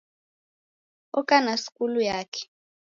Oka 1.13 1.37
na 1.45 1.55
skulu 1.57 2.01
yake. 2.01 2.49